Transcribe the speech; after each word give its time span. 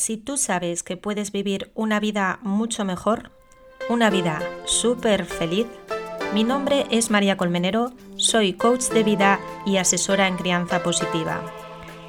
Si 0.00 0.16
tú 0.16 0.38
sabes 0.38 0.82
que 0.82 0.96
puedes 0.96 1.30
vivir 1.30 1.70
una 1.74 2.00
vida 2.00 2.38
mucho 2.40 2.86
mejor, 2.86 3.32
una 3.90 4.08
vida 4.08 4.40
súper 4.64 5.26
feliz, 5.26 5.66
mi 6.32 6.42
nombre 6.42 6.86
es 6.90 7.10
María 7.10 7.36
Colmenero, 7.36 7.92
soy 8.16 8.54
coach 8.54 8.84
de 8.84 9.02
vida 9.02 9.38
y 9.66 9.76
asesora 9.76 10.26
en 10.26 10.38
crianza 10.38 10.82
positiva. 10.82 11.42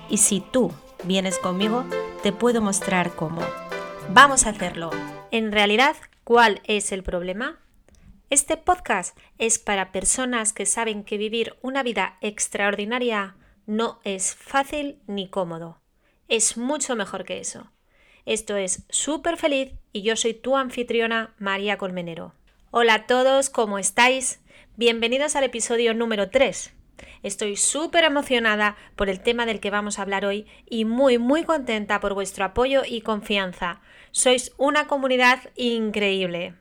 Y 0.10 0.20
si 0.20 0.40
tú 0.40 0.72
vienes 1.04 1.38
conmigo, 1.38 1.84
te 2.24 2.32
puedo 2.32 2.62
mostrar 2.62 3.14
cómo. 3.14 3.42
Vamos 4.10 4.46
a 4.46 4.52
hacerlo. 4.52 4.92
En 5.30 5.52
realidad, 5.52 5.98
¿cuál 6.24 6.62
es 6.64 6.94
el 6.94 7.04
problema? 7.04 7.60
Este 8.30 8.56
podcast 8.56 9.18
es 9.38 9.60
para 9.60 9.92
personas 9.92 10.54
que 10.54 10.66
saben 10.66 11.04
que 11.04 11.18
vivir 11.18 11.58
una 11.62 11.84
vida 11.84 12.18
extraordinaria 12.22 13.36
no 13.66 14.00
es 14.06 14.34
fácil 14.34 15.02
ni 15.08 15.30
cómodo. 15.30 15.82
Es 16.30 16.56
mucho 16.56 16.96
mejor 16.96 17.26
que 17.26 17.42
eso. 17.42 17.70
Esto 18.26 18.56
es 18.56 18.86
Súper 18.90 19.36
Feliz 19.36 19.72
y 19.94 20.04
yo 20.04 20.16
soy 20.16 20.36
tu 20.36 20.56
anfitriona 20.56 21.34
María 21.40 21.80
Colmenero. 21.80 22.36
Hola 22.70 22.94
a 22.94 23.08
todos, 23.08 23.50
¿cómo 23.50 23.80
estáis? 23.80 24.42
Bienvenidos 24.78 25.36
al 25.36 25.44
episodio 25.44 25.96
número 25.96 26.30
3. 26.30 26.72
Estoy 27.24 27.56
súper 27.56 28.04
emocionada 28.04 28.78
por 28.96 29.10
el 29.10 29.22
tema 29.22 29.48
del 29.48 29.60
que 29.60 29.72
vamos 29.72 29.98
a 29.98 30.04
hablar 30.04 30.24
hoy 30.26 30.46
y 30.70 30.86
muy 30.86 31.18
muy 31.18 31.46
contenta 31.46 32.00
por 32.00 32.14
vuestro 32.14 32.46
apoyo 32.46 32.84
y 32.88 33.02
confianza. 33.02 33.82
Sois 34.12 34.54
una 34.58 34.86
comunidad 34.86 35.40
increíble. 35.56 36.54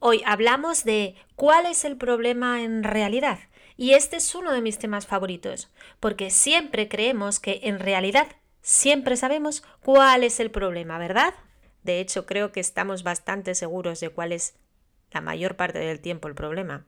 Hoy 0.00 0.22
hablamos 0.26 0.82
de 0.82 1.14
cuál 1.36 1.66
es 1.66 1.84
el 1.84 1.96
problema 1.96 2.62
en 2.64 2.82
realidad. 2.82 3.38
Y 3.76 3.92
este 3.92 4.16
es 4.16 4.34
uno 4.34 4.52
de 4.52 4.60
mis 4.60 4.78
temas 4.78 5.06
favoritos, 5.06 5.70
porque 6.00 6.30
siempre 6.30 6.88
creemos 6.88 7.38
que 7.38 7.60
en 7.62 7.78
realidad 7.78 8.26
Siempre 8.66 9.18
sabemos 9.18 9.62
cuál 9.82 10.24
es 10.24 10.40
el 10.40 10.50
problema, 10.50 10.96
¿verdad? 10.96 11.34
De 11.82 12.00
hecho, 12.00 12.24
creo 12.24 12.50
que 12.50 12.60
estamos 12.60 13.02
bastante 13.02 13.54
seguros 13.54 14.00
de 14.00 14.08
cuál 14.08 14.32
es 14.32 14.54
la 15.10 15.20
mayor 15.20 15.54
parte 15.56 15.80
del 15.80 16.00
tiempo 16.00 16.28
el 16.28 16.34
problema. 16.34 16.86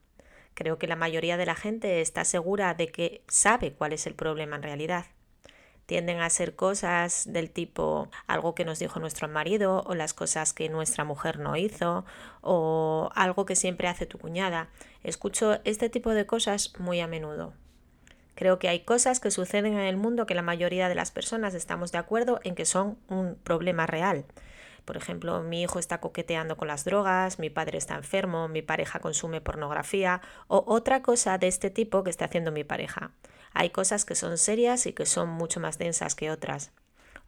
Creo 0.54 0.78
que 0.78 0.86
la 0.86 0.96
mayoría 0.96 1.36
de 1.36 1.44
la 1.44 1.54
gente 1.54 2.00
está 2.00 2.24
segura 2.24 2.72
de 2.72 2.88
que 2.88 3.22
sabe 3.28 3.74
cuál 3.74 3.92
es 3.92 4.06
el 4.06 4.14
problema 4.14 4.56
en 4.56 4.62
realidad. 4.62 5.04
Tienden 5.84 6.20
a 6.20 6.30
ser 6.30 6.56
cosas 6.56 7.30
del 7.30 7.50
tipo 7.50 8.10
algo 8.26 8.54
que 8.54 8.64
nos 8.64 8.78
dijo 8.78 8.98
nuestro 8.98 9.28
marido 9.28 9.82
o 9.84 9.94
las 9.94 10.14
cosas 10.14 10.54
que 10.54 10.70
nuestra 10.70 11.04
mujer 11.04 11.38
no 11.38 11.56
hizo 11.56 12.06
o 12.40 13.10
algo 13.14 13.44
que 13.44 13.54
siempre 13.54 13.88
hace 13.88 14.06
tu 14.06 14.16
cuñada. 14.16 14.70
Escucho 15.02 15.60
este 15.64 15.90
tipo 15.90 16.12
de 16.12 16.24
cosas 16.24 16.72
muy 16.78 17.00
a 17.00 17.06
menudo. 17.06 17.52
Creo 18.36 18.58
que 18.58 18.68
hay 18.68 18.80
cosas 18.80 19.18
que 19.18 19.30
suceden 19.30 19.72
en 19.72 19.86
el 19.86 19.96
mundo 19.96 20.26
que 20.26 20.34
la 20.34 20.42
mayoría 20.42 20.90
de 20.90 20.94
las 20.94 21.10
personas 21.10 21.54
estamos 21.54 21.90
de 21.90 21.98
acuerdo 21.98 22.38
en 22.44 22.54
que 22.54 22.66
son 22.66 22.98
un 23.08 23.34
problema 23.34 23.86
real. 23.86 24.26
Por 24.84 24.98
ejemplo, 24.98 25.42
mi 25.42 25.62
hijo 25.62 25.78
está 25.78 26.00
coqueteando 26.00 26.58
con 26.58 26.68
las 26.68 26.84
drogas, 26.84 27.38
mi 27.38 27.48
padre 27.48 27.78
está 27.78 27.94
enfermo, 27.94 28.46
mi 28.46 28.60
pareja 28.60 29.00
consume 29.00 29.40
pornografía 29.40 30.20
o 30.48 30.62
otra 30.66 31.00
cosa 31.00 31.38
de 31.38 31.48
este 31.48 31.70
tipo 31.70 32.04
que 32.04 32.10
está 32.10 32.26
haciendo 32.26 32.52
mi 32.52 32.62
pareja. 32.62 33.10
Hay 33.54 33.70
cosas 33.70 34.04
que 34.04 34.14
son 34.14 34.36
serias 34.36 34.84
y 34.86 34.92
que 34.92 35.06
son 35.06 35.30
mucho 35.30 35.58
más 35.58 35.78
densas 35.78 36.14
que 36.14 36.30
otras. 36.30 36.72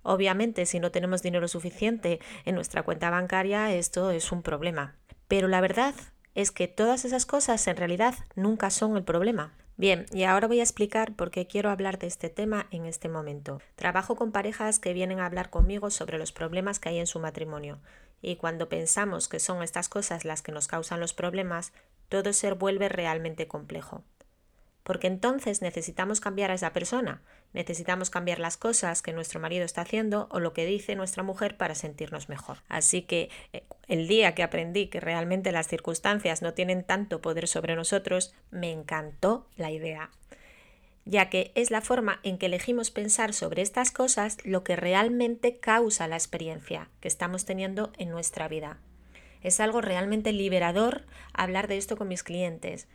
Obviamente, 0.02 0.66
si 0.66 0.78
no 0.78 0.90
tenemos 0.90 1.22
dinero 1.22 1.48
suficiente 1.48 2.20
en 2.44 2.54
nuestra 2.54 2.82
cuenta 2.82 3.08
bancaria, 3.08 3.74
esto 3.74 4.10
es 4.10 4.30
un 4.30 4.42
problema. 4.42 4.94
Pero 5.26 5.48
la 5.48 5.62
verdad 5.62 5.94
es 6.38 6.52
que 6.52 6.68
todas 6.68 7.04
esas 7.04 7.26
cosas 7.26 7.66
en 7.66 7.76
realidad 7.76 8.14
nunca 8.36 8.70
son 8.70 8.96
el 8.96 9.02
problema. 9.02 9.52
Bien, 9.76 10.06
y 10.12 10.22
ahora 10.22 10.46
voy 10.46 10.60
a 10.60 10.62
explicar 10.62 11.16
por 11.16 11.32
qué 11.32 11.48
quiero 11.48 11.68
hablar 11.68 11.98
de 11.98 12.06
este 12.06 12.28
tema 12.28 12.68
en 12.70 12.86
este 12.86 13.08
momento. 13.08 13.60
Trabajo 13.74 14.14
con 14.14 14.30
parejas 14.30 14.78
que 14.78 14.92
vienen 14.92 15.18
a 15.18 15.26
hablar 15.26 15.50
conmigo 15.50 15.90
sobre 15.90 16.16
los 16.16 16.30
problemas 16.30 16.78
que 16.78 16.90
hay 16.90 16.98
en 16.98 17.08
su 17.08 17.18
matrimonio, 17.18 17.80
y 18.22 18.36
cuando 18.36 18.68
pensamos 18.68 19.26
que 19.26 19.40
son 19.40 19.64
estas 19.64 19.88
cosas 19.88 20.24
las 20.24 20.40
que 20.40 20.52
nos 20.52 20.68
causan 20.68 21.00
los 21.00 21.12
problemas, 21.12 21.72
todo 22.08 22.32
se 22.32 22.52
vuelve 22.52 22.88
realmente 22.88 23.48
complejo 23.48 24.04
porque 24.88 25.06
entonces 25.06 25.60
necesitamos 25.60 26.18
cambiar 26.18 26.50
a 26.50 26.54
esa 26.54 26.72
persona, 26.72 27.20
necesitamos 27.52 28.08
cambiar 28.08 28.38
las 28.38 28.56
cosas 28.56 29.02
que 29.02 29.12
nuestro 29.12 29.38
marido 29.38 29.66
está 29.66 29.82
haciendo 29.82 30.28
o 30.30 30.40
lo 30.40 30.54
que 30.54 30.64
dice 30.64 30.96
nuestra 30.96 31.22
mujer 31.22 31.58
para 31.58 31.74
sentirnos 31.74 32.30
mejor. 32.30 32.62
Así 32.70 33.02
que 33.02 33.28
eh, 33.52 33.64
el 33.86 34.08
día 34.08 34.34
que 34.34 34.42
aprendí 34.42 34.86
que 34.86 34.98
realmente 34.98 35.52
las 35.52 35.68
circunstancias 35.68 36.40
no 36.40 36.54
tienen 36.54 36.84
tanto 36.84 37.20
poder 37.20 37.48
sobre 37.48 37.76
nosotros, 37.76 38.34
me 38.50 38.72
encantó 38.72 39.46
la 39.56 39.70
idea 39.70 40.10
ya 41.04 41.30
que 41.30 41.52
es 41.54 41.70
la 41.70 41.80
forma 41.80 42.20
en 42.22 42.36
que 42.36 42.46
elegimos 42.46 42.90
pensar 42.90 43.32
sobre 43.32 43.62
estas 43.62 43.90
cosas 43.90 44.38
lo 44.44 44.62
que 44.62 44.76
realmente 44.76 45.58
causa 45.58 46.06
la 46.06 46.16
experiencia 46.16 46.90
que 47.00 47.08
estamos 47.08 47.46
teniendo 47.46 47.92
en 47.96 48.10
nuestra 48.10 48.46
vida. 48.46 48.78
Es 49.42 49.60
algo 49.60 49.80
realmente 49.80 50.32
liberador 50.32 51.04
hablar 51.32 51.66
de 51.66 51.78
esto 51.78 51.96
con 51.96 52.08
mis 52.08 52.22
clientes, 52.22 52.88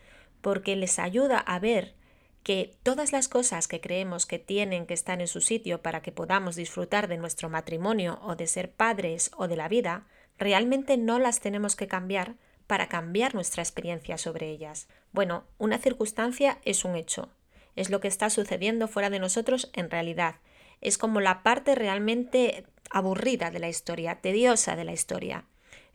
porque 0.43 0.75
les 0.75 0.99
ayuda 0.99 1.39
a 1.39 1.57
ver 1.57 1.95
que 2.43 2.75
todas 2.83 3.13
las 3.13 3.29
cosas 3.29 3.69
que 3.69 3.79
creemos 3.79 4.25
que 4.25 4.37
tienen 4.37 4.85
que 4.85 4.93
estar 4.93 5.21
en 5.21 5.29
su 5.29 5.39
sitio 5.39 5.81
para 5.81 6.01
que 6.01 6.11
podamos 6.11 6.57
disfrutar 6.57 7.07
de 7.07 7.17
nuestro 7.17 7.49
matrimonio 7.49 8.19
o 8.21 8.35
de 8.35 8.45
ser 8.45 8.69
padres 8.69 9.31
o 9.37 9.47
de 9.47 9.55
la 9.55 9.69
vida, 9.69 10.05
realmente 10.37 10.97
no 10.97 11.17
las 11.17 11.39
tenemos 11.39 11.77
que 11.77 11.87
cambiar 11.87 12.35
para 12.67 12.89
cambiar 12.89 13.33
nuestra 13.33 13.63
experiencia 13.63 14.17
sobre 14.17 14.49
ellas. 14.49 14.89
Bueno, 15.13 15.45
una 15.57 15.77
circunstancia 15.77 16.59
es 16.65 16.83
un 16.83 16.97
hecho, 16.97 17.29
es 17.77 17.89
lo 17.89 18.01
que 18.01 18.09
está 18.09 18.29
sucediendo 18.29 18.89
fuera 18.89 19.09
de 19.09 19.19
nosotros 19.19 19.71
en 19.73 19.89
realidad, 19.89 20.35
es 20.81 20.97
como 20.97 21.21
la 21.21 21.43
parte 21.43 21.75
realmente 21.75 22.65
aburrida 22.89 23.49
de 23.49 23.59
la 23.59 23.69
historia, 23.69 24.19
tediosa 24.19 24.75
de 24.75 24.83
la 24.83 24.91
historia. 24.91 25.45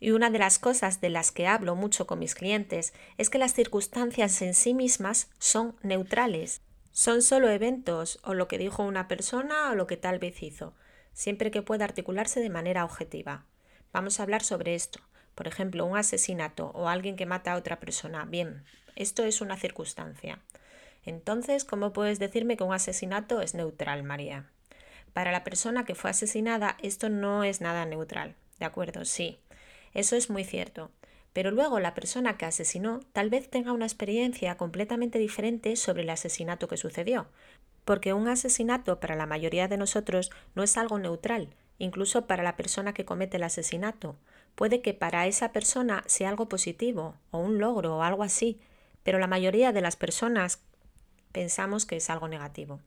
Y 0.01 0.13
una 0.13 0.31
de 0.31 0.39
las 0.39 0.59
cosas 0.59 1.01
de 1.01 1.11
las 1.11 1.33
que 1.33 1.47
hablo 1.47 1.75
mucho 1.75 2.07
con 2.07 2.19
mis 2.19 2.35
clientes 2.35 2.93
es 3.17 3.31
que 3.31 3.39
las 3.39 3.55
circunstancias 3.55 4.41
en 4.43 4.55
sí 4.55 4.75
mismas 4.75 5.31
son 5.39 5.77
neutrales. 5.83 6.61
Son 6.93 7.23
solo 7.23 7.49
eventos 7.49 8.21
o 8.25 8.35
lo 8.35 8.49
que 8.49 8.59
dijo 8.59 8.83
una 8.83 9.09
persona 9.09 9.71
o 9.71 9.75
lo 9.75 9.87
que 9.87 9.97
tal 9.97 10.19
vez 10.19 10.43
hizo, 10.43 10.75
siempre 11.13 11.51
que 11.51 11.63
pueda 11.63 11.85
articularse 11.85 12.41
de 12.41 12.51
manera 12.51 12.85
objetiva. 12.85 13.45
Vamos 13.93 14.19
a 14.19 14.23
hablar 14.23 14.43
sobre 14.43 14.75
esto. 14.75 15.01
Por 15.35 15.47
ejemplo, 15.47 15.87
un 15.87 15.97
asesinato 15.97 16.73
o 16.75 16.89
alguien 16.89 17.17
que 17.17 17.27
mata 17.27 17.53
a 17.53 17.57
otra 17.57 17.79
persona. 17.79 18.25
Bien, 18.25 18.65
esto 18.97 19.25
es 19.25 19.41
una 19.41 19.57
circunstancia. 19.57 20.41
Entonces, 21.05 21.65
¿cómo 21.65 21.93
puedes 21.93 22.19
decirme 22.19 22.57
que 22.57 22.65
un 22.65 22.75
asesinato 22.75 23.41
es 23.41 23.55
neutral, 23.55 24.03
María? 24.03 24.51
Para 25.13 25.33
la 25.33 25.45
persona 25.45 25.85
que 25.85 25.95
fue 25.95 26.11
asesinada, 26.11 26.77
esto 26.83 27.09
no 27.09 27.45
es 27.45 27.61
nada 27.61 27.87
neutral. 27.87 28.35
¿De 28.59 28.67
acuerdo? 28.67 29.05
Sí. 29.05 29.39
Eso 29.95 30.17
es 30.17 30.31
muy 30.31 30.45
cierto. 30.45 30.91
Pero 31.33 31.51
luego 31.51 31.79
la 31.79 31.95
persona 31.95 32.37
que 32.37 32.47
asesinó 32.47 33.01
tal 33.13 33.31
vez 33.31 33.49
tenga 33.49 33.73
una 33.73 33.87
experiencia 33.87 34.57
completamente 34.57 35.19
diferente 35.19 35.77
sobre 35.77 36.03
el 36.03 36.11
asesinato 36.11 36.69
que 36.69 36.77
sucedió, 36.77 37.27
porque 37.85 38.13
un 38.13 38.29
asesinato 38.29 39.01
para 39.01 39.17
la 39.17 39.27
mayoría 39.27 39.69
de 39.69 39.77
nosotros 39.77 40.31
no 40.55 40.63
es 40.63 40.77
algo 40.77 40.99
neutral, 40.99 41.55
incluso 41.79 42.27
para 42.27 42.43
la 42.43 42.57
persona 42.57 42.93
que 42.93 43.05
comete 43.05 43.37
el 43.37 43.45
asesinato. 43.45 44.17
Puede 44.55 44.81
que 44.81 44.95
para 44.95 45.27
esa 45.27 45.53
persona 45.53 46.03
sea 46.07 46.29
algo 46.29 46.49
positivo, 46.49 47.15
o 47.31 47.39
un 47.39 47.59
logro, 47.59 47.99
o 47.99 48.03
algo 48.03 48.25
así, 48.25 48.61
pero 49.05 49.19
la 49.19 49.27
mayoría 49.27 49.73
de 49.73 49.81
las 49.81 49.97
personas 49.97 50.61
pensamos 51.33 51.87
que 51.87 51.97
es 51.97 52.11
algo 52.11 52.27
negativo. 52.27 52.81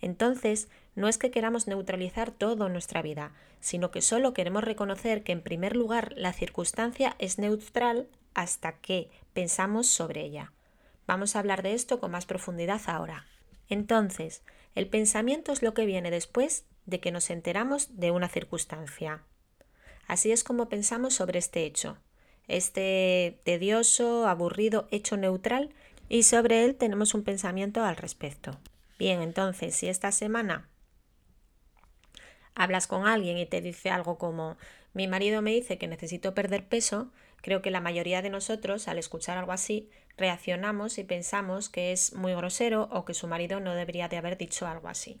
Entonces, 0.00 0.68
no 0.98 1.06
es 1.06 1.16
que 1.16 1.30
queramos 1.30 1.68
neutralizar 1.68 2.32
todo 2.32 2.68
nuestra 2.68 3.02
vida, 3.02 3.32
sino 3.60 3.92
que 3.92 4.02
solo 4.02 4.34
queremos 4.34 4.64
reconocer 4.64 5.22
que 5.22 5.30
en 5.30 5.42
primer 5.42 5.76
lugar 5.76 6.12
la 6.16 6.32
circunstancia 6.32 7.14
es 7.20 7.38
neutral 7.38 8.08
hasta 8.34 8.72
que 8.72 9.08
pensamos 9.32 9.86
sobre 9.86 10.22
ella. 10.22 10.52
Vamos 11.06 11.36
a 11.36 11.38
hablar 11.38 11.62
de 11.62 11.74
esto 11.74 12.00
con 12.00 12.10
más 12.10 12.26
profundidad 12.26 12.80
ahora. 12.86 13.26
Entonces, 13.68 14.42
el 14.74 14.88
pensamiento 14.88 15.52
es 15.52 15.62
lo 15.62 15.72
que 15.72 15.86
viene 15.86 16.10
después 16.10 16.64
de 16.84 16.98
que 16.98 17.12
nos 17.12 17.30
enteramos 17.30 17.96
de 18.00 18.10
una 18.10 18.28
circunstancia. 18.28 19.22
Así 20.08 20.32
es 20.32 20.42
como 20.42 20.68
pensamos 20.68 21.14
sobre 21.14 21.38
este 21.38 21.64
hecho, 21.64 21.96
este 22.48 23.40
tedioso, 23.44 24.26
aburrido 24.26 24.88
hecho 24.90 25.16
neutral, 25.16 25.72
y 26.08 26.24
sobre 26.24 26.64
él 26.64 26.74
tenemos 26.74 27.14
un 27.14 27.22
pensamiento 27.22 27.84
al 27.84 27.96
respecto. 27.96 28.58
Bien, 28.98 29.22
entonces, 29.22 29.76
si 29.76 29.86
esta 29.86 30.10
semana 30.10 30.66
hablas 32.58 32.86
con 32.86 33.06
alguien 33.06 33.38
y 33.38 33.46
te 33.46 33.62
dice 33.62 33.90
algo 33.90 34.18
como 34.18 34.58
mi 34.92 35.06
marido 35.06 35.42
me 35.42 35.52
dice 35.52 35.78
que 35.78 35.86
necesito 35.86 36.34
perder 36.34 36.66
peso, 36.66 37.10
creo 37.40 37.62
que 37.62 37.70
la 37.70 37.80
mayoría 37.80 38.20
de 38.20 38.30
nosotros, 38.30 38.88
al 38.88 38.98
escuchar 38.98 39.38
algo 39.38 39.52
así, 39.52 39.88
reaccionamos 40.16 40.98
y 40.98 41.04
pensamos 41.04 41.68
que 41.68 41.92
es 41.92 42.12
muy 42.14 42.34
grosero 42.34 42.88
o 42.90 43.04
que 43.04 43.14
su 43.14 43.28
marido 43.28 43.60
no 43.60 43.74
debería 43.74 44.08
de 44.08 44.16
haber 44.16 44.36
dicho 44.36 44.66
algo 44.66 44.88
así. 44.88 45.20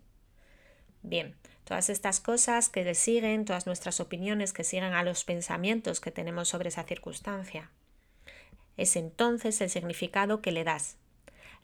Bien, 1.02 1.36
todas 1.64 1.90
estas 1.90 2.18
cosas 2.18 2.68
que 2.68 2.82
le 2.82 2.94
siguen, 2.94 3.44
todas 3.44 3.66
nuestras 3.66 4.00
opiniones 4.00 4.52
que 4.52 4.64
siguen 4.64 4.94
a 4.94 5.04
los 5.04 5.24
pensamientos 5.24 6.00
que 6.00 6.10
tenemos 6.10 6.48
sobre 6.48 6.70
esa 6.70 6.82
circunstancia. 6.82 7.70
Es 8.76 8.96
entonces 8.96 9.60
el 9.60 9.70
significado 9.70 10.42
que 10.42 10.50
le 10.50 10.64
das, 10.64 10.96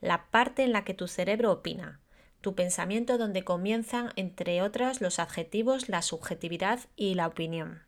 la 0.01 0.27
parte 0.31 0.63
en 0.63 0.73
la 0.73 0.85
que 0.85 0.95
tu 0.95 1.09
cerebro 1.09 1.51
opina, 1.51 2.01
tu 2.45 2.55
pensamiento 2.55 3.17
donde 3.17 3.43
comienzan, 3.43 4.11
entre 4.17 4.61
otras, 4.61 5.01
los 5.01 5.19
adjetivos, 5.19 5.89
la 5.89 6.03
subjetividad 6.03 6.79
y 6.95 7.15
la 7.15 7.27
opinión. 7.27 7.81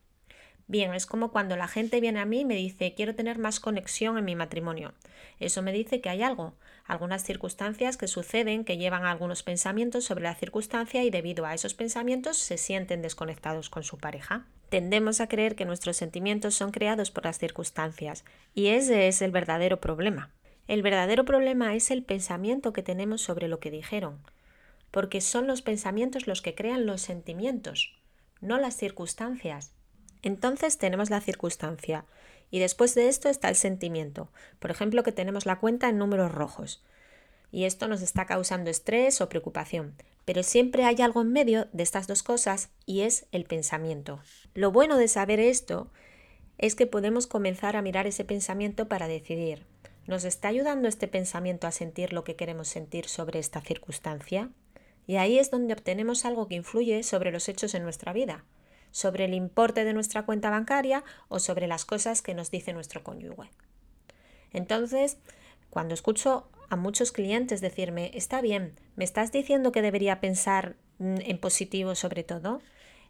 Bien, 0.66 0.94
es 0.94 1.04
como 1.04 1.30
cuando 1.30 1.56
la 1.56 1.68
gente 1.68 2.00
viene 2.00 2.20
a 2.20 2.24
mí 2.24 2.40
y 2.40 2.44
me 2.46 2.54
dice 2.54 2.94
quiero 2.94 3.14
tener 3.14 3.38
más 3.38 3.60
conexión 3.60 4.16
en 4.16 4.24
mi 4.24 4.34
matrimonio. 4.34 4.94
Eso 5.40 5.60
me 5.60 5.72
dice 5.72 6.00
que 6.00 6.08
hay 6.08 6.22
algo, 6.22 6.54
algunas 6.86 7.22
circunstancias 7.22 7.98
que 7.98 8.08
suceden 8.08 8.64
que 8.64 8.78
llevan 8.78 9.04
a 9.04 9.10
algunos 9.10 9.42
pensamientos 9.42 10.04
sobre 10.04 10.24
la 10.24 10.34
circunstancia 10.34 11.04
y 11.04 11.10
debido 11.10 11.44
a 11.44 11.52
esos 11.52 11.74
pensamientos 11.74 12.38
se 12.38 12.56
sienten 12.56 13.02
desconectados 13.02 13.68
con 13.68 13.84
su 13.84 13.98
pareja. 13.98 14.46
Tendemos 14.70 15.20
a 15.20 15.28
creer 15.28 15.54
que 15.54 15.66
nuestros 15.66 15.98
sentimientos 15.98 16.54
son 16.54 16.70
creados 16.70 17.10
por 17.10 17.26
las 17.26 17.38
circunstancias 17.38 18.24
y 18.54 18.68
ese 18.68 19.06
es 19.06 19.20
el 19.20 19.32
verdadero 19.32 19.82
problema. 19.82 20.30
El 20.66 20.80
verdadero 20.80 21.26
problema 21.26 21.74
es 21.74 21.90
el 21.90 22.02
pensamiento 22.02 22.72
que 22.72 22.82
tenemos 22.82 23.20
sobre 23.20 23.48
lo 23.48 23.60
que 23.60 23.70
dijeron, 23.70 24.18
porque 24.96 25.20
son 25.20 25.46
los 25.46 25.60
pensamientos 25.60 26.26
los 26.26 26.40
que 26.40 26.54
crean 26.54 26.86
los 26.86 27.02
sentimientos, 27.02 28.00
no 28.40 28.58
las 28.58 28.78
circunstancias. 28.78 29.74
Entonces 30.22 30.78
tenemos 30.78 31.10
la 31.10 31.20
circunstancia 31.20 32.06
y 32.50 32.60
después 32.60 32.94
de 32.94 33.08
esto 33.08 33.28
está 33.28 33.50
el 33.50 33.56
sentimiento. 33.56 34.30
Por 34.58 34.70
ejemplo, 34.70 35.02
que 35.02 35.12
tenemos 35.12 35.44
la 35.44 35.58
cuenta 35.58 35.90
en 35.90 35.98
números 35.98 36.32
rojos. 36.32 36.82
Y 37.52 37.64
esto 37.64 37.88
nos 37.88 38.00
está 38.00 38.24
causando 38.24 38.70
estrés 38.70 39.20
o 39.20 39.28
preocupación. 39.28 39.96
Pero 40.24 40.42
siempre 40.42 40.86
hay 40.86 41.02
algo 41.02 41.20
en 41.20 41.30
medio 41.30 41.68
de 41.74 41.82
estas 41.82 42.06
dos 42.06 42.22
cosas 42.22 42.70
y 42.86 43.02
es 43.02 43.26
el 43.32 43.44
pensamiento. 43.44 44.20
Lo 44.54 44.72
bueno 44.72 44.96
de 44.96 45.08
saber 45.08 45.40
esto 45.40 45.90
es 46.56 46.74
que 46.74 46.86
podemos 46.86 47.26
comenzar 47.26 47.76
a 47.76 47.82
mirar 47.82 48.06
ese 48.06 48.24
pensamiento 48.24 48.88
para 48.88 49.08
decidir. 49.08 49.66
¿Nos 50.06 50.24
está 50.24 50.48
ayudando 50.48 50.88
este 50.88 51.06
pensamiento 51.06 51.66
a 51.66 51.70
sentir 51.70 52.14
lo 52.14 52.24
que 52.24 52.34
queremos 52.34 52.68
sentir 52.68 53.08
sobre 53.08 53.40
esta 53.40 53.60
circunstancia? 53.60 54.52
Y 55.06 55.16
ahí 55.16 55.38
es 55.38 55.50
donde 55.50 55.74
obtenemos 55.74 56.24
algo 56.24 56.48
que 56.48 56.56
influye 56.56 57.02
sobre 57.02 57.30
los 57.30 57.48
hechos 57.48 57.74
en 57.74 57.82
nuestra 57.82 58.12
vida 58.12 58.44
sobre 58.96 59.26
el 59.26 59.34
importe 59.34 59.84
de 59.84 59.92
nuestra 59.92 60.24
cuenta 60.24 60.48
bancaria 60.48 61.04
o 61.28 61.38
sobre 61.38 61.66
las 61.66 61.84
cosas 61.84 62.22
que 62.22 62.32
nos 62.32 62.50
dice 62.50 62.72
nuestro 62.72 63.04
cónyuge. 63.04 63.50
Entonces, 64.54 65.18
cuando 65.68 65.92
escucho 65.92 66.48
a 66.70 66.76
muchos 66.76 67.12
clientes 67.12 67.60
decirme, 67.60 68.10
está 68.14 68.40
bien, 68.40 68.72
¿me 68.96 69.04
estás 69.04 69.32
diciendo 69.32 69.70
que 69.70 69.82
debería 69.82 70.18
pensar 70.20 70.76
en 70.98 71.38
positivo 71.38 71.94
sobre 71.94 72.24
todo? 72.24 72.62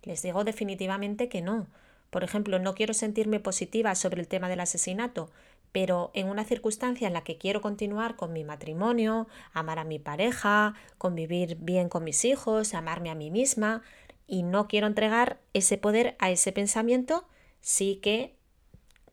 Les 0.02 0.22
digo 0.22 0.42
definitivamente 0.42 1.28
que 1.28 1.40
no. 1.40 1.68
Por 2.10 2.24
ejemplo, 2.24 2.58
no 2.58 2.74
quiero 2.74 2.92
sentirme 2.92 3.38
positiva 3.38 3.94
sobre 3.94 4.20
el 4.20 4.26
tema 4.26 4.48
del 4.48 4.60
asesinato, 4.60 5.30
pero 5.72 6.10
en 6.14 6.28
una 6.28 6.44
circunstancia 6.44 7.06
en 7.06 7.12
la 7.12 7.24
que 7.24 7.38
quiero 7.38 7.60
continuar 7.60 8.16
con 8.16 8.32
mi 8.32 8.44
matrimonio, 8.44 9.28
amar 9.52 9.78
a 9.78 9.84
mi 9.84 9.98
pareja, 9.98 10.74
convivir 10.98 11.56
bien 11.60 11.88
con 11.88 12.04
mis 12.04 12.24
hijos, 12.24 12.74
amarme 12.74 13.10
a 13.10 13.14
mí 13.14 13.30
misma, 13.30 13.82
y 14.26 14.42
no 14.42 14.68
quiero 14.68 14.86
entregar 14.86 15.40
ese 15.52 15.78
poder 15.78 16.16
a 16.18 16.30
ese 16.30 16.52
pensamiento, 16.52 17.28
sí 17.60 17.96
que 18.02 18.36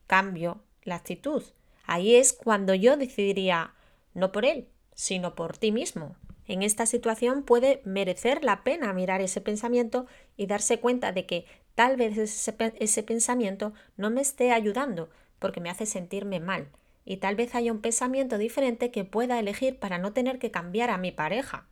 cambio 0.08 0.62
la 0.84 0.96
actitud. 0.96 1.44
Ahí 1.86 2.16
es 2.16 2.34
cuando 2.34 2.74
yo 2.74 2.98
decidiría, 2.98 3.74
no 4.14 4.32
por 4.32 4.46
él, 4.46 4.68
sino 4.94 5.36
por 5.36 5.58
ti 5.58 5.72
mismo. 5.72 6.16
En 6.46 6.62
esta 6.62 6.86
situación 6.86 7.44
puede 7.44 7.82
merecer 7.86 8.44
la 8.44 8.64
pena 8.64 8.92
mirar 8.94 9.22
ese 9.22 9.42
pensamiento 9.42 10.08
y 10.36 10.48
darse 10.48 10.80
cuenta 10.80 11.12
de 11.12 11.26
que 11.26 11.46
tal 11.76 11.96
vez 11.96 12.18
ese, 12.18 12.56
ese, 12.80 13.04
pensamiento 13.04 13.74
no 13.96 14.10
me 14.10 14.22
esté 14.22 14.52
ayudando 14.52 15.10
porque 15.44 15.60
me 15.60 15.70
hace 15.70 15.86
sentirme 15.86 16.40
mal. 16.40 16.70
Y 17.04 17.18
tal 17.18 17.36
vez 17.36 17.54
haya 17.54 17.74
un 17.74 17.82
pensamiento 17.82 18.38
diferente 18.38 18.92
que 18.92 19.04
pueda 19.04 19.38
elegir 19.38 19.78
para 19.78 19.98
no 19.98 20.14
tener 20.14 20.40
que 20.40 20.52
cambiar 20.52 20.90
a 20.90 20.98
mi 20.98 21.12
pareja. 21.12 21.66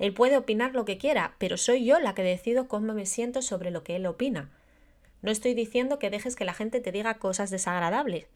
Él 0.00 0.12
puede 0.12 0.36
opinar 0.36 0.74
lo 0.74 0.84
que 0.84 0.98
quiera, 0.98 1.36
pero 1.38 1.56
soy 1.56 1.84
yo 1.84 2.00
la 2.00 2.16
que 2.16 2.24
decido 2.24 2.66
cómo 2.66 2.94
me 2.94 3.06
siento 3.06 3.40
sobre 3.40 3.70
lo 3.70 3.84
que 3.84 3.94
él 3.94 4.04
opina. 4.06 4.50
No 5.22 5.30
estoy 5.30 5.54
diciendo 5.54 6.00
que 6.00 6.10
dejes 6.10 6.34
que 6.34 6.44
la 6.44 6.54
gente 6.54 6.80
te 6.80 6.90
diga 6.90 7.20
cosas 7.20 7.50
desagradables. 7.50 8.26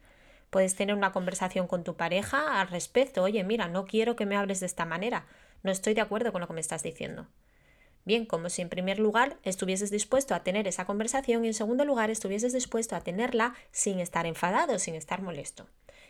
Puedes 0.49 0.75
tener 0.75 0.95
una 0.95 1.11
conversación 1.11 1.67
con 1.67 1.83
tu 1.83 1.97
pareja 1.97 2.61
al 2.61 2.69
respecto. 2.69 3.21
Oye, 3.21 3.43
mira, 3.43 3.67
no 3.67 3.85
quiero 3.85 4.15
que 4.15 4.25
me 4.25 4.37
hables 4.37 4.61
de 4.61 4.67
esta 4.67 4.85
manera. 4.85 5.25
No 5.61 5.71
estoy 5.71 5.93
de 5.93 5.99
acuerdo 5.99 6.31
con 6.31 6.39
lo 6.39 6.47
que 6.47 6.53
me 6.53 6.61
estás 6.61 6.83
diciendo. 6.83 7.27
Bien, 8.05 8.25
como 8.25 8.49
si 8.49 8.61
en 8.61 8.69
primer 8.69 8.99
lugar 8.99 9.37
estuvieses 9.43 9.89
dispuesto 9.89 10.35
a 10.35 10.43
tener 10.43 10.67
esa 10.67 10.85
conversación 10.85 11.45
y 11.45 11.47
en 11.47 11.53
segundo 11.53 11.85
lugar 11.85 12.09
estuvieses 12.09 12.51
dispuesto 12.51 12.95
a 12.95 13.01
tenerla 13.01 13.55
sin 13.71 13.99
estar 13.99 14.25
enfadado, 14.25 14.77
sin 14.77 14.95
estar 14.95 15.21
molesto. 15.21 15.67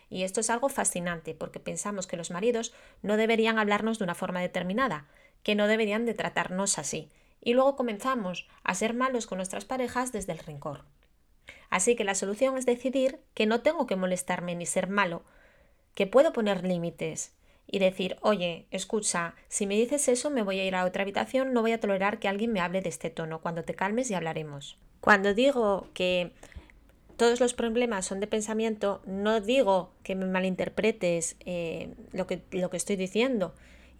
Y 0.10 0.24
esto 0.24 0.42
es 0.42 0.50
algo 0.50 0.70
fascinante 0.70 1.36
porque 1.36 1.60
pensamos 1.60 2.08
que 2.08 2.18
los 2.18 2.32
maridos 2.32 2.74
no 3.02 3.18
deberían 3.18 3.60
hablarnos 3.60 4.00
de 4.00 4.06
una 4.06 4.16
forma 4.16 4.42
determinada, 4.42 5.08
que 5.44 5.56
no 5.56 5.68
deberían 5.68 6.06
de 6.06 6.14
tratarnos 6.14 6.80
así. 6.80 7.12
Y 7.42 7.54
luego 7.54 7.76
comenzamos 7.76 8.48
a 8.64 8.74
ser 8.74 8.94
malos 8.94 9.28
con 9.28 9.38
nuestras 9.38 9.66
parejas 9.66 10.12
desde 10.12 10.32
el 10.32 10.40
rencor. 10.40 10.86
Así 11.70 11.96
que 11.96 12.04
la 12.04 12.16
solución 12.16 12.58
es 12.58 12.66
decidir 12.66 13.20
que 13.34 13.46
no 13.46 13.62
tengo 13.62 13.86
que 13.86 13.96
molestarme 13.96 14.56
ni 14.56 14.66
ser 14.66 14.88
malo, 14.88 15.24
que 15.94 16.08
puedo 16.08 16.34
poner 16.34 16.64
límites 16.64 17.34
y 17.68 17.80
decir, 17.80 18.18
oye, 18.22 18.68
escucha, 18.72 19.36
si 19.48 19.66
me 19.66 19.76
dices 19.76 20.08
eso 20.08 20.30
me 20.30 20.44
voy 20.44 20.60
a 20.60 20.66
ir 20.66 20.76
a 20.76 20.86
otra 20.86 21.04
habitación, 21.04 21.54
no 21.54 21.62
voy 21.62 21.72
a 21.72 21.80
tolerar 21.80 22.20
que 22.20 22.28
alguien 22.28 22.52
me 22.52 22.60
hable 22.60 22.82
de 22.82 22.90
este 22.90 23.10
tono, 23.10 23.42
cuando 23.42 23.64
te 23.64 23.74
calmes 23.74 24.12
y 24.12 24.14
hablaremos. 24.14 24.78
Cuando 25.02 25.34
digo 25.34 25.88
que 25.94 26.32
todos 27.18 27.40
los 27.40 27.54
problemas 27.54 28.06
son 28.06 28.20
de 28.20 28.28
pensamiento, 28.28 29.02
no 29.06 29.42
digo 29.42 29.92
que 30.04 30.16
me 30.16 30.26
malinterpretes 30.26 31.36
eh, 31.46 31.94
lo, 32.12 32.28
que, 32.28 32.44
lo 32.52 32.70
que 32.70 32.78
estoy 32.78 32.96
diciendo, 32.96 33.54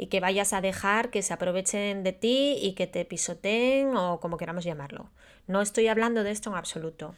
y 0.04 0.08
que 0.08 0.20
vayas 0.20 0.52
a 0.52 0.60
dejar 0.60 1.12
que 1.12 1.22
se 1.22 1.34
aprovechen 1.34 2.04
de 2.04 2.12
ti 2.12 2.58
y 2.62 2.74
que 2.74 2.88
te 2.88 3.06
pisoteen 3.06 3.96
o 3.96 4.20
como 4.20 4.36
queramos 4.36 4.66
llamarlo. 4.66 5.10
No 5.48 5.62
estoy 5.62 5.88
hablando 5.88 6.26
de 6.26 6.32
esto 6.32 6.50
en 6.50 6.58
absoluto, 6.58 7.16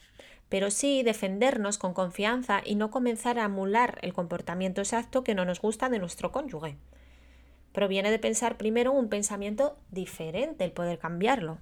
pero 0.50 0.70
sí 0.70 1.02
defendernos 1.02 1.80
con 1.80 1.96
confianza 1.96 2.62
y 2.64 2.76
no 2.76 2.92
comenzar 2.92 3.40
a 3.40 3.46
emular 3.46 3.98
el 4.04 4.14
comportamiento 4.14 4.82
exacto 4.82 5.24
que 5.24 5.34
no 5.34 5.46
nos 5.46 5.62
gusta 5.62 5.90
de 5.90 5.98
nuestro 5.98 6.32
cónyuge. 6.32 6.78
Proviene 7.72 8.12
de 8.12 8.20
pensar 8.20 8.56
primero 8.56 8.92
un 8.92 9.10
pensamiento 9.10 9.80
diferente, 9.90 10.64
el 10.64 10.72
poder 10.72 11.00
cambiarlo. 11.00 11.58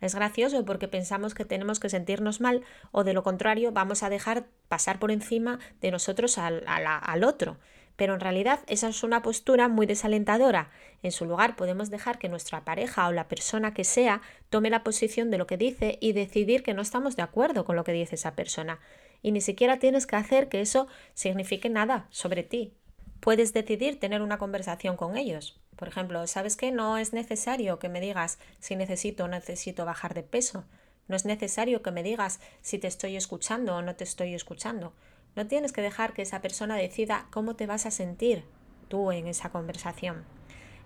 Es 0.00 0.14
gracioso 0.14 0.64
porque 0.64 0.86
pensamos 0.86 1.34
que 1.34 1.44
tenemos 1.44 1.80
que 1.80 1.90
sentirnos 1.90 2.40
mal 2.40 2.62
o 2.92 3.02
de 3.02 3.12
lo 3.12 3.24
contrario 3.24 3.72
vamos 3.72 4.04
a 4.04 4.08
dejar 4.08 4.46
pasar 4.68 5.00
por 5.00 5.10
encima 5.10 5.58
de 5.80 5.90
nosotros 5.90 6.38
al, 6.38 6.62
al 6.68 7.24
otro 7.24 7.56
pero 8.00 8.14
en 8.14 8.20
realidad 8.20 8.60
esa 8.66 8.88
es 8.88 9.02
una 9.02 9.20
postura 9.20 9.68
muy 9.68 9.84
desalentadora. 9.84 10.70
En 11.02 11.12
su 11.12 11.26
lugar 11.26 11.54
podemos 11.54 11.90
dejar 11.90 12.18
que 12.18 12.30
nuestra 12.30 12.64
pareja 12.64 13.06
o 13.06 13.12
la 13.12 13.28
persona 13.28 13.74
que 13.74 13.84
sea 13.84 14.22
tome 14.48 14.70
la 14.70 14.82
posición 14.82 15.30
de 15.30 15.36
lo 15.36 15.46
que 15.46 15.58
dice 15.58 15.98
y 16.00 16.14
decidir 16.14 16.62
que 16.62 16.72
no 16.72 16.80
estamos 16.80 17.14
de 17.14 17.20
acuerdo 17.20 17.66
con 17.66 17.76
lo 17.76 17.84
que 17.84 17.92
dice 17.92 18.14
esa 18.14 18.34
persona. 18.34 18.80
Y 19.20 19.32
ni 19.32 19.42
siquiera 19.42 19.78
tienes 19.78 20.06
que 20.06 20.16
hacer 20.16 20.48
que 20.48 20.62
eso 20.62 20.86
signifique 21.12 21.68
nada 21.68 22.06
sobre 22.08 22.42
ti. 22.42 22.72
Puedes 23.20 23.52
decidir 23.52 24.00
tener 24.00 24.22
una 24.22 24.38
conversación 24.38 24.96
con 24.96 25.18
ellos. 25.18 25.60
Por 25.76 25.86
ejemplo, 25.86 26.26
¿sabes 26.26 26.56
que 26.56 26.72
no 26.72 26.96
es 26.96 27.12
necesario 27.12 27.78
que 27.78 27.90
me 27.90 28.00
digas 28.00 28.38
si 28.60 28.76
necesito 28.76 29.24
o 29.24 29.28
necesito 29.28 29.84
bajar 29.84 30.14
de 30.14 30.22
peso? 30.22 30.64
No 31.06 31.16
es 31.16 31.26
necesario 31.26 31.82
que 31.82 31.90
me 31.90 32.02
digas 32.02 32.40
si 32.62 32.78
te 32.78 32.86
estoy 32.86 33.16
escuchando 33.16 33.76
o 33.76 33.82
no 33.82 33.94
te 33.94 34.04
estoy 34.04 34.32
escuchando. 34.32 34.94
No 35.36 35.46
tienes 35.46 35.72
que 35.72 35.82
dejar 35.82 36.12
que 36.12 36.22
esa 36.22 36.42
persona 36.42 36.76
decida 36.76 37.26
cómo 37.30 37.54
te 37.54 37.66
vas 37.66 37.86
a 37.86 37.90
sentir 37.90 38.44
tú 38.88 39.12
en 39.12 39.26
esa 39.26 39.50
conversación. 39.50 40.24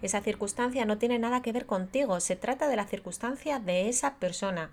Esa 0.03 0.21
circunstancia 0.21 0.85
no 0.85 0.99
tiene 0.99 1.19
nada 1.19 1.41
que 1.43 1.53
ver 1.53 1.67
contigo, 1.67 2.21
se 2.21 2.37
trata 2.37 2.69
de 2.69 2.77
la 2.77 2.87
circunstancia 2.87 3.59
de 3.59 3.89
esa 3.89 4.17
persona. 4.17 4.71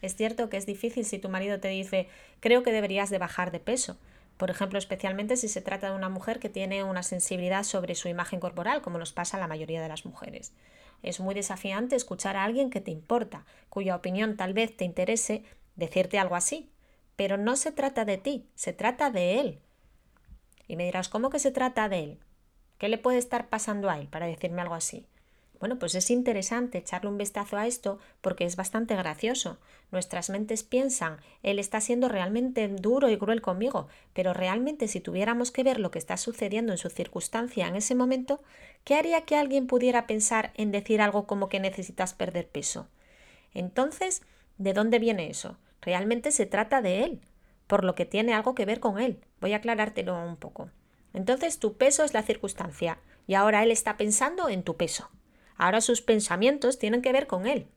Es 0.00 0.16
cierto 0.16 0.48
que 0.48 0.56
es 0.56 0.66
difícil 0.66 1.04
si 1.04 1.18
tu 1.18 1.28
marido 1.28 1.60
te 1.60 1.68
dice 1.68 2.08
creo 2.40 2.62
que 2.62 2.72
deberías 2.72 3.10
de 3.10 3.18
bajar 3.18 3.50
de 3.50 3.60
peso. 3.60 3.98
Por 4.36 4.50
ejemplo, 4.50 4.78
especialmente 4.78 5.36
si 5.36 5.48
se 5.48 5.60
trata 5.60 5.90
de 5.90 5.96
una 5.96 6.08
mujer 6.08 6.40
que 6.40 6.48
tiene 6.48 6.82
una 6.82 7.02
sensibilidad 7.02 7.62
sobre 7.62 7.94
su 7.94 8.08
imagen 8.08 8.40
corporal, 8.40 8.82
como 8.82 8.98
nos 8.98 9.12
pasa 9.12 9.36
a 9.36 9.40
la 9.40 9.46
mayoría 9.46 9.80
de 9.80 9.88
las 9.88 10.04
mujeres. 10.04 10.52
Es 11.02 11.20
muy 11.20 11.34
desafiante 11.34 11.94
escuchar 11.94 12.36
a 12.36 12.44
alguien 12.44 12.70
que 12.70 12.80
te 12.80 12.90
importa, 12.90 13.44
cuya 13.68 13.94
opinión 13.94 14.36
tal 14.36 14.54
vez 14.54 14.76
te 14.76 14.84
interese, 14.84 15.44
decirte 15.76 16.18
algo 16.18 16.34
así, 16.34 16.70
pero 17.16 17.36
no 17.36 17.56
se 17.56 17.72
trata 17.72 18.04
de 18.04 18.18
ti, 18.18 18.46
se 18.54 18.72
trata 18.72 19.10
de 19.10 19.40
él. 19.40 19.58
Y 20.66 20.76
me 20.76 20.84
dirás, 20.84 21.08
¿cómo 21.08 21.30
que 21.30 21.38
se 21.38 21.50
trata 21.50 21.88
de 21.88 22.00
él? 22.00 22.18
¿Qué 22.78 22.88
le 22.88 22.98
puede 22.98 23.18
estar 23.18 23.48
pasando 23.48 23.90
a 23.90 23.98
él 23.98 24.08
para 24.08 24.26
decirme 24.26 24.62
algo 24.62 24.74
así? 24.74 25.06
Bueno, 25.60 25.78
pues 25.78 25.94
es 25.94 26.10
interesante 26.10 26.78
echarle 26.78 27.08
un 27.08 27.16
vistazo 27.16 27.56
a 27.56 27.66
esto 27.66 27.98
porque 28.20 28.44
es 28.44 28.56
bastante 28.56 28.96
gracioso. 28.96 29.58
Nuestras 29.92 30.28
mentes 30.28 30.62
piensan, 30.62 31.20
él 31.42 31.58
está 31.58 31.80
siendo 31.80 32.08
realmente 32.08 32.68
duro 32.68 33.08
y 33.08 33.16
cruel 33.16 33.40
conmigo, 33.40 33.88
pero 34.12 34.34
realmente 34.34 34.88
si 34.88 35.00
tuviéramos 35.00 35.52
que 35.52 35.62
ver 35.62 35.80
lo 35.80 35.90
que 35.90 35.98
está 35.98 36.16
sucediendo 36.16 36.72
en 36.72 36.78
su 36.78 36.90
circunstancia 36.90 37.66
en 37.66 37.76
ese 37.76 37.94
momento, 37.94 38.42
¿qué 38.84 38.96
haría 38.96 39.22
que 39.22 39.36
alguien 39.36 39.66
pudiera 39.66 40.06
pensar 40.06 40.52
en 40.56 40.72
decir 40.72 41.00
algo 41.00 41.26
como 41.26 41.48
que 41.48 41.60
necesitas 41.60 42.12
perder 42.12 42.48
peso? 42.48 42.88
Entonces, 43.54 44.22
¿de 44.58 44.74
dónde 44.74 44.98
viene 44.98 45.30
eso? 45.30 45.56
Realmente 45.84 46.32
se 46.32 46.46
trata 46.46 46.80
de 46.80 47.04
él, 47.04 47.20
por 47.66 47.84
lo 47.84 47.94
que 47.94 48.06
tiene 48.06 48.32
algo 48.32 48.54
que 48.54 48.64
ver 48.64 48.80
con 48.80 48.98
él. 48.98 49.20
Voy 49.40 49.52
a 49.52 49.56
aclarártelo 49.56 50.18
un 50.18 50.36
poco. 50.36 50.70
Entonces 51.12 51.58
tu 51.58 51.76
peso 51.76 52.04
es 52.04 52.14
la 52.14 52.22
circunstancia 52.22 52.98
y 53.26 53.34
ahora 53.34 53.62
él 53.62 53.70
está 53.70 53.96
pensando 53.96 54.48
en 54.48 54.62
tu 54.62 54.76
peso. 54.76 55.10
Ahora 55.56 55.80
sus 55.80 56.00
pensamientos 56.00 56.78
tienen 56.78 57.02
que 57.02 57.12
ver 57.12 57.26
con 57.26 57.46
él. 57.46 57.68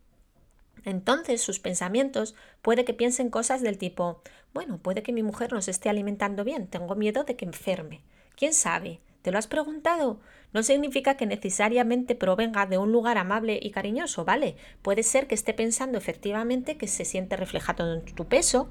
Entonces 0.85 1.41
sus 1.41 1.59
pensamientos 1.59 2.33
puede 2.61 2.85
que 2.85 2.93
piensen 2.93 3.29
cosas 3.29 3.61
del 3.61 3.77
tipo, 3.77 4.21
bueno, 4.53 4.77
puede 4.77 5.03
que 5.03 5.11
mi 5.11 5.21
mujer 5.21 5.51
no 5.51 5.61
se 5.61 5.71
esté 5.71 5.89
alimentando 5.89 6.43
bien, 6.43 6.67
tengo 6.67 6.95
miedo 6.95 7.25
de 7.25 7.35
que 7.35 7.45
enferme. 7.45 8.03
¿Quién 8.35 8.53
sabe? 8.53 9.01
¿Te 9.27 9.33
lo 9.33 9.39
has 9.39 9.47
preguntado? 9.47 10.21
No 10.53 10.63
significa 10.63 11.17
que 11.17 11.25
necesariamente 11.25 12.15
provenga 12.15 12.65
de 12.65 12.77
un 12.77 12.93
lugar 12.93 13.17
amable 13.17 13.59
y 13.61 13.71
cariñoso, 13.71 14.23
¿vale? 14.23 14.55
Puede 14.81 15.03
ser 15.03 15.27
que 15.27 15.35
esté 15.35 15.53
pensando 15.53 15.97
efectivamente 15.97 16.77
que 16.77 16.87
se 16.87 17.03
siente 17.03 17.35
reflejado 17.35 17.93
en 17.93 18.05
tu 18.05 18.23
peso, 18.23 18.69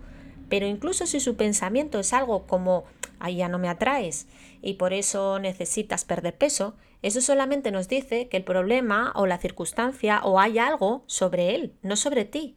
pero 0.48 0.64
incluso 0.64 1.04
si 1.04 1.20
su 1.20 1.36
pensamiento 1.36 1.98
es 1.98 2.14
algo 2.14 2.46
como, 2.46 2.84
ahí 3.18 3.36
ya 3.36 3.50
no 3.50 3.58
me 3.58 3.68
atraes 3.68 4.28
y 4.62 4.76
por 4.76 4.94
eso 4.94 5.38
necesitas 5.40 6.06
perder 6.06 6.38
peso, 6.38 6.74
eso 7.02 7.20
solamente 7.20 7.70
nos 7.70 7.86
dice 7.86 8.28
que 8.28 8.38
el 8.38 8.44
problema 8.44 9.12
o 9.14 9.26
la 9.26 9.36
circunstancia 9.36 10.22
o 10.24 10.40
hay 10.40 10.58
algo 10.58 11.04
sobre 11.04 11.54
él, 11.54 11.74
no 11.82 11.96
sobre 11.96 12.24
ti. 12.24 12.56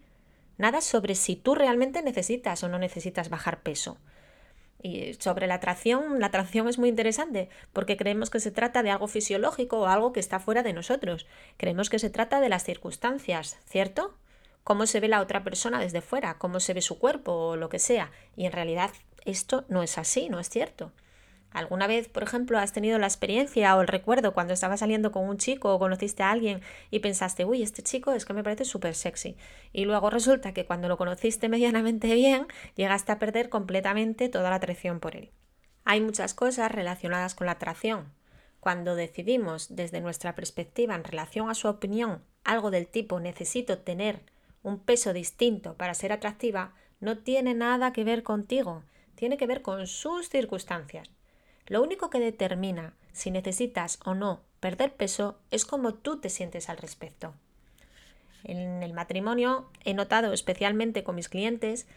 Nada 0.57 0.79
sobre 0.79 1.15
si 1.15 1.35
tú 1.35 1.53
realmente 1.53 2.01
necesitas 2.01 2.63
o 2.63 2.69
no 2.69 2.79
necesitas 2.79 3.29
bajar 3.29 3.61
peso. 3.61 3.97
Y 4.81 5.13
sobre 5.15 5.47
la 5.47 5.55
atracción, 5.55 6.19
la 6.19 6.27
atracción 6.27 6.67
es 6.69 6.79
muy 6.79 6.89
interesante 6.89 7.49
porque 7.73 7.97
creemos 7.97 8.29
que 8.29 8.39
se 8.39 8.51
trata 8.51 8.81
de 8.81 8.91
algo 8.91 9.07
fisiológico 9.07 9.79
o 9.79 9.87
algo 9.87 10.13
que 10.13 10.21
está 10.21 10.39
fuera 10.39 10.63
de 10.63 10.73
nosotros. 10.73 11.27
Creemos 11.57 11.89
que 11.89 11.99
se 11.99 12.09
trata 12.09 12.39
de 12.39 12.49
las 12.49 12.63
circunstancias, 12.63 13.57
¿cierto? 13.65 14.15
Cómo 14.63 14.85
se 14.85 14.99
ve 14.99 15.09
la 15.09 15.21
otra 15.21 15.43
persona 15.43 15.79
desde 15.79 16.01
fuera, 16.01 16.37
cómo 16.37 16.59
se 16.59 16.73
ve 16.73 16.81
su 16.81 16.97
cuerpo 16.97 17.33
o 17.33 17.55
lo 17.57 17.69
que 17.69 17.79
sea. 17.79 18.11
Y 18.37 18.45
en 18.45 18.53
realidad 18.53 18.91
esto 19.25 19.65
no 19.67 19.83
es 19.83 19.97
así, 19.97 20.29
no 20.29 20.39
es 20.39 20.49
cierto. 20.49 20.91
¿Alguna 21.51 21.87
vez, 21.87 22.07
por 22.07 22.23
ejemplo, 22.23 22.59
has 22.59 22.73
tenido 22.73 22.99
la 22.99 23.07
experiencia 23.07 23.75
o 23.75 23.81
el 23.81 23.87
recuerdo 23.87 24.33
cuando 24.33 24.53
estabas 24.53 24.81
saliendo 24.81 25.11
con 25.11 25.27
un 25.27 25.37
chico 25.37 25.73
o 25.73 25.79
conociste 25.79 26.21
a 26.21 26.31
alguien 26.31 26.61
y 26.91 26.99
pensaste, 26.99 27.43
uy, 27.43 27.63
este 27.63 27.81
chico 27.81 28.11
es 28.11 28.25
que 28.25 28.33
me 28.33 28.43
parece 28.43 28.65
súper 28.65 28.93
sexy? 28.93 29.35
Y 29.73 29.85
luego 29.85 30.09
resulta 30.09 30.53
que 30.53 30.65
cuando 30.65 30.87
lo 30.87 30.97
conociste 30.97 31.49
medianamente 31.49 32.13
bien, 32.13 32.47
llegaste 32.75 33.11
a 33.11 33.19
perder 33.19 33.49
completamente 33.49 34.29
toda 34.29 34.49
la 34.49 34.57
atracción 34.57 34.99
por 34.99 35.15
él. 35.15 35.31
Hay 35.85 36.01
muchas 36.01 36.33
cosas 36.33 36.71
relacionadas 36.71 37.33
con 37.33 37.47
la 37.47 37.53
atracción. 37.53 38.13
Cuando 38.59 38.95
decidimos 38.95 39.75
desde 39.75 40.01
nuestra 40.01 40.35
perspectiva 40.35 40.93
en 40.93 41.03
relación 41.03 41.49
a 41.49 41.55
su 41.55 41.67
opinión 41.67 42.21
algo 42.43 42.71
del 42.71 42.87
tipo 42.87 43.19
necesito 43.19 43.79
tener 43.79 44.21
un 44.63 44.79
peso 44.79 45.13
distinto 45.13 45.75
para 45.75 45.93
ser 45.93 46.11
atractiva, 46.11 46.73
no 46.99 47.17
tiene 47.17 47.53
nada 47.53 47.93
que 47.93 48.03
ver 48.03 48.23
contigo, 48.23 48.83
tiene 49.15 49.37
que 49.37 49.47
ver 49.47 49.61
con 49.61 49.87
sus 49.87 50.29
circunstancias. 50.29 51.09
Lo 51.69 51.83
único 51.83 52.09
que 52.09 52.19
determina 52.19 52.93
si 53.13 53.31
necesitas 53.31 53.99
o 54.03 54.15
no 54.15 54.41
perder 54.59 54.93
peso 54.93 55.37
es 55.51 55.65
cómo 55.65 55.93
tú 55.93 56.19
te 56.19 56.29
sientes 56.29 56.67
al 56.67 56.77
respecto. 56.77 57.33
En 58.43 58.83
el 58.83 58.93
matrimonio 58.93 59.69
he 59.85 59.93
notado 59.93 60.33
especialmente 60.33 61.03
con 61.03 61.15
mis 61.15 61.29
clientes 61.29 61.87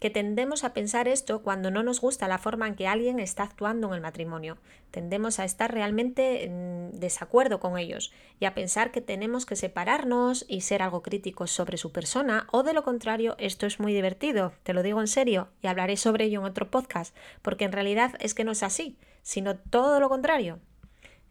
que 0.00 0.10
tendemos 0.10 0.62
a 0.62 0.72
pensar 0.72 1.08
esto 1.08 1.42
cuando 1.42 1.70
no 1.70 1.82
nos 1.82 2.00
gusta 2.00 2.28
la 2.28 2.38
forma 2.38 2.68
en 2.68 2.76
que 2.76 2.86
alguien 2.86 3.18
está 3.18 3.42
actuando 3.42 3.88
en 3.88 3.94
el 3.94 4.00
matrimonio. 4.00 4.56
Tendemos 4.92 5.40
a 5.40 5.44
estar 5.44 5.74
realmente 5.74 6.44
en 6.44 6.92
desacuerdo 6.98 7.58
con 7.58 7.76
ellos 7.76 8.12
y 8.38 8.44
a 8.44 8.54
pensar 8.54 8.92
que 8.92 9.00
tenemos 9.00 9.44
que 9.44 9.56
separarnos 9.56 10.46
y 10.48 10.60
ser 10.60 10.82
algo 10.82 11.02
críticos 11.02 11.50
sobre 11.50 11.78
su 11.78 11.90
persona 11.90 12.46
o 12.52 12.62
de 12.62 12.72
lo 12.72 12.84
contrario, 12.84 13.34
esto 13.38 13.66
es 13.66 13.80
muy 13.80 13.92
divertido, 13.92 14.52
te 14.62 14.72
lo 14.72 14.84
digo 14.84 15.00
en 15.00 15.08
serio 15.08 15.48
y 15.62 15.66
hablaré 15.66 15.96
sobre 15.96 16.26
ello 16.26 16.40
en 16.40 16.46
otro 16.46 16.70
podcast, 16.70 17.14
porque 17.42 17.64
en 17.64 17.72
realidad 17.72 18.14
es 18.20 18.34
que 18.34 18.44
no 18.44 18.52
es 18.52 18.62
así 18.62 18.96
sino 19.28 19.58
todo 19.58 20.00
lo 20.00 20.08
contrario. 20.08 20.58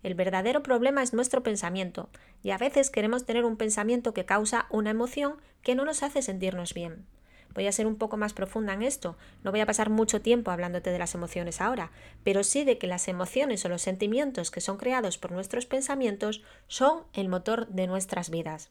El 0.04 0.14
verdadero 0.14 0.62
problema 0.62 1.02
es 1.02 1.16
nuestro 1.16 1.42
pensamiento, 1.42 2.10
y 2.44 2.52
a 2.52 2.60
veces 2.60 2.92
queremos 2.92 3.26
tener 3.26 3.44
un 3.44 3.58
pensamiento 3.58 4.14
que 4.14 4.24
causa 4.24 4.68
una 4.70 4.92
emoción 4.92 5.38
que 5.64 5.74
no 5.74 5.84
nos 5.84 6.04
hace 6.04 6.22
sentirnos 6.22 6.76
bien. 6.76 7.08
Voy 7.56 7.66
a 7.66 7.72
ser 7.72 7.88
un 7.88 7.96
poco 7.96 8.16
más 8.16 8.34
profunda 8.34 8.74
en 8.74 8.84
esto, 8.84 9.18
no 9.44 9.50
voy 9.50 9.62
a 9.62 9.66
pasar 9.66 9.90
mucho 9.90 10.22
tiempo 10.22 10.52
hablándote 10.52 10.92
de 10.92 11.00
las 11.00 11.16
emociones 11.16 11.60
ahora, 11.60 11.90
pero 12.24 12.44
sí 12.44 12.64
de 12.66 12.78
que 12.78 12.86
las 12.86 13.08
emociones 13.08 13.66
o 13.66 13.70
los 13.70 13.82
sentimientos 13.82 14.52
que 14.52 14.62
son 14.62 14.78
creados 14.78 15.18
por 15.18 15.32
nuestros 15.32 15.66
pensamientos 15.66 16.44
son 16.68 17.02
el 17.14 17.30
motor 17.30 17.68
de 17.70 17.88
nuestras 17.88 18.30
vidas. 18.30 18.70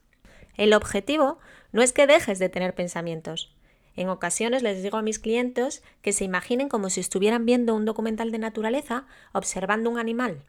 El 0.56 0.72
objetivo 0.72 1.40
no 1.72 1.82
es 1.82 1.92
que 1.92 2.06
dejes 2.06 2.38
de 2.38 2.48
tener 2.48 2.76
pensamientos, 2.76 3.56
en 3.96 4.08
ocasiones 4.08 4.62
les 4.62 4.82
digo 4.82 4.98
a 4.98 5.02
mis 5.02 5.18
clientes 5.18 5.82
que 6.02 6.12
se 6.12 6.24
imaginen 6.24 6.68
como 6.68 6.90
si 6.90 7.00
estuvieran 7.00 7.46
viendo 7.46 7.74
un 7.74 7.84
documental 7.84 8.30
de 8.30 8.38
naturaleza 8.38 9.06
observando 9.32 9.90
un 9.90 9.98
animal, 9.98 10.42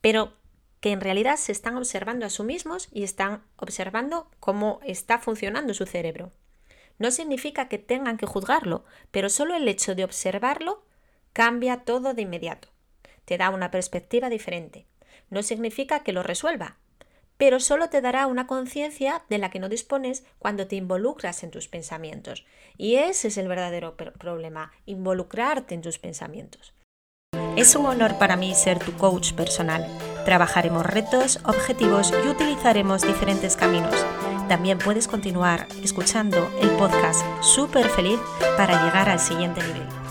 pero 0.00 0.34
que 0.80 0.92
en 0.92 1.00
realidad 1.00 1.36
se 1.36 1.52
están 1.52 1.76
observando 1.76 2.26
a 2.26 2.30
sí 2.30 2.42
mismos 2.42 2.88
y 2.92 3.04
están 3.04 3.42
observando 3.56 4.28
cómo 4.40 4.80
está 4.82 5.18
funcionando 5.18 5.74
su 5.74 5.86
cerebro. 5.86 6.32
No 6.98 7.10
significa 7.10 7.68
que 7.68 7.78
tengan 7.78 8.16
que 8.16 8.26
juzgarlo, 8.26 8.84
pero 9.10 9.28
solo 9.28 9.54
el 9.54 9.66
hecho 9.68 9.94
de 9.94 10.04
observarlo 10.04 10.84
cambia 11.32 11.84
todo 11.84 12.14
de 12.14 12.22
inmediato. 12.22 12.68
Te 13.24 13.38
da 13.38 13.50
una 13.50 13.70
perspectiva 13.70 14.28
diferente. 14.28 14.86
No 15.30 15.42
significa 15.42 16.02
que 16.02 16.12
lo 16.12 16.22
resuelva, 16.22 16.78
pero 17.42 17.58
solo 17.58 17.88
te 17.88 18.00
dará 18.00 18.28
una 18.28 18.46
conciencia 18.46 19.24
de 19.28 19.36
la 19.38 19.50
que 19.50 19.58
no 19.58 19.68
dispones 19.68 20.22
cuando 20.38 20.68
te 20.68 20.76
involucras 20.76 21.42
en 21.42 21.50
tus 21.50 21.66
pensamientos. 21.66 22.46
Y 22.78 22.98
ese 22.98 23.26
es 23.26 23.36
el 23.36 23.48
verdadero 23.48 23.96
problema, 23.96 24.70
involucrarte 24.86 25.74
en 25.74 25.82
tus 25.82 25.98
pensamientos. 25.98 26.72
Es 27.56 27.74
un 27.74 27.86
honor 27.86 28.16
para 28.16 28.36
mí 28.36 28.54
ser 28.54 28.78
tu 28.78 28.92
coach 28.92 29.32
personal. 29.32 29.84
Trabajaremos 30.24 30.86
retos, 30.86 31.40
objetivos 31.44 32.14
y 32.24 32.28
utilizaremos 32.28 33.02
diferentes 33.02 33.56
caminos. 33.56 34.06
También 34.48 34.78
puedes 34.78 35.08
continuar 35.08 35.66
escuchando 35.82 36.48
el 36.60 36.70
podcast 36.76 37.26
Súper 37.42 37.88
Feliz 37.88 38.20
para 38.56 38.84
llegar 38.84 39.08
al 39.08 39.18
siguiente 39.18 39.60
nivel. 39.62 40.01